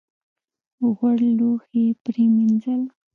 [0.95, 2.81] غوړ لوښي یې پرېمینځل.